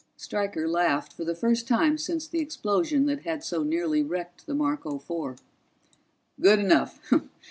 [0.17, 4.55] Stryker laughed for the first time since the explosion that had so nearly wrecked the
[4.55, 5.35] Marco Four.
[6.41, 6.99] "Good enough.